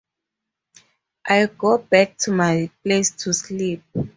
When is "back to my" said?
1.77-2.71